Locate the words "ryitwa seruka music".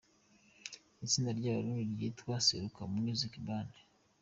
1.93-3.33